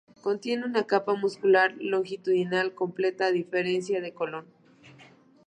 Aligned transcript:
Contiene 0.23 0.65
una 0.65 0.87
capa 0.87 1.13
muscular 1.13 1.75
longitudinal 1.77 2.73
completa, 2.73 3.27
a 3.27 3.31
diferencia 3.31 4.01
del 4.01 4.15
colon. 4.15 4.45